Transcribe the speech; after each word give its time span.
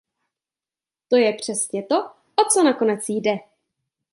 To 1.07 1.15
je 1.17 1.33
přesně 1.33 1.83
to, 1.83 2.03
o 2.35 2.43
co 2.53 2.63
nakonec 2.63 3.09
jde. 3.09 3.31